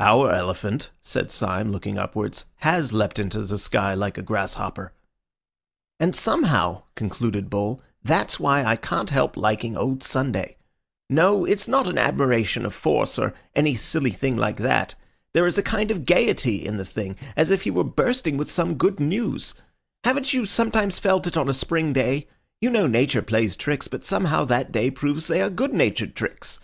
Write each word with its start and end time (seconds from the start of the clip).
"Our 0.00 0.32
elephant," 0.32 0.88
said 1.02 1.30
Syme, 1.30 1.70
looking 1.70 1.98
upwards, 1.98 2.46
"has 2.60 2.94
leapt 2.94 3.18
into 3.18 3.42
the 3.42 3.58
sky 3.58 3.92
like 3.92 4.16
a 4.16 4.22
grasshopper." 4.22 4.94
"And 5.98 6.16
somehow," 6.16 6.84
concluded 6.94 7.50
Bull, 7.50 7.82
"that's 8.02 8.40
why 8.40 8.64
I 8.64 8.76
can't 8.76 9.10
help 9.10 9.36
liking 9.36 9.76
old 9.76 10.02
Sunday. 10.02 10.56
No, 11.10 11.44
it's 11.44 11.68
not 11.68 11.86
an 11.86 11.98
admiration 11.98 12.64
of 12.64 12.72
force, 12.72 13.18
or 13.18 13.34
any 13.54 13.74
silly 13.74 14.12
thing 14.12 14.34
like 14.34 14.56
that. 14.56 14.94
There 15.34 15.46
is 15.46 15.58
a 15.58 15.62
kind 15.62 15.90
of 15.90 16.06
gaiety 16.06 16.64
in 16.64 16.78
the 16.78 16.84
thing, 16.86 17.16
as 17.36 17.50
if 17.50 17.64
he 17.64 17.70
were 17.70 17.84
bursting 17.84 18.38
with 18.38 18.50
some 18.50 18.76
good 18.78 18.98
news. 18.98 19.52
Haven't 20.04 20.32
you 20.32 20.46
sometimes 20.46 20.98
felt 20.98 21.26
it 21.26 21.36
on 21.36 21.50
a 21.50 21.52
spring 21.52 21.92
day? 21.92 22.28
You 22.62 22.70
know 22.70 22.86
Nature 22.86 23.20
plays 23.20 23.56
tricks, 23.56 23.88
but 23.88 24.06
somehow 24.06 24.46
that 24.46 24.72
day 24.72 24.90
proves 24.90 25.26
they 25.26 25.42
are 25.42 25.50
good 25.50 25.74
natured 25.74 26.16
tricks. 26.16 26.58